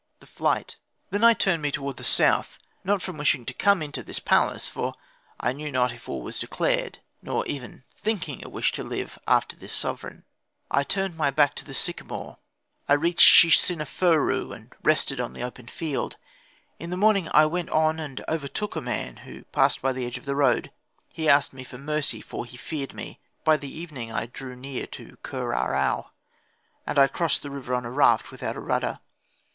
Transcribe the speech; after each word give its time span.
THE 0.19 0.25
FLIGHT 0.25 0.77
Then 1.11 1.23
I 1.23 1.35
turned 1.35 1.61
me 1.61 1.69
toward 1.69 1.97
the 1.97 2.03
south, 2.03 2.57
not 2.83 3.03
from 3.03 3.17
wishing 3.19 3.45
to 3.45 3.53
come 3.53 3.83
into 3.83 4.01
this 4.01 4.17
palace 4.17 4.67
for 4.67 4.95
I 5.39 5.53
knew 5.53 5.71
not 5.71 5.91
if 5.93 6.07
war 6.07 6.23
was 6.23 6.39
declared 6.39 6.97
nor 7.21 7.45
even 7.45 7.83
thinking 7.91 8.43
a 8.43 8.49
wish 8.49 8.71
to 8.71 8.83
live 8.83 9.19
after 9.27 9.55
this 9.55 9.71
sovereign. 9.73 10.23
I 10.71 10.81
turned 10.83 11.15
my 11.15 11.29
back 11.29 11.53
to 11.53 11.65
the 11.65 11.75
sycamore, 11.75 12.39
I 12.89 12.93
reached 12.93 13.19
Shi 13.27 13.51
Seneferu, 13.51 14.51
and 14.51 14.73
rested 14.81 15.19
on 15.19 15.33
the 15.33 15.43
open 15.43 15.67
field. 15.67 16.17
In 16.79 16.89
the 16.89 16.97
morning 16.97 17.29
I 17.31 17.45
went 17.45 17.69
on 17.69 17.99
and 17.99 18.25
overtook 18.27 18.75
a 18.75 18.81
man, 18.81 19.17
who 19.17 19.43
passed 19.51 19.83
by 19.83 19.91
the 19.91 20.07
edge 20.07 20.17
of 20.17 20.25
the 20.25 20.35
road. 20.35 20.71
He 21.09 21.29
asked 21.29 21.53
of 21.53 21.57
me 21.57 21.77
mercy, 21.79 22.21
for 22.21 22.45
he 22.47 22.57
feared 22.57 22.95
me. 22.95 23.19
By 23.43 23.55
the 23.55 23.69
evening 23.71 24.11
I 24.11 24.25
drew 24.25 24.55
near 24.55 24.87
to 24.87 25.19
Kher 25.23 25.53
ahau(? 25.53 25.57
old 25.57 26.03
Cairo), 26.05 26.11
and 26.87 26.97
I 26.97 27.05
crossed 27.07 27.43
the 27.43 27.51
river 27.51 27.75
on 27.75 27.85
a 27.85 27.91
raft 27.91 28.31
without 28.31 28.55
a 28.55 28.59
rudder. 28.59 28.99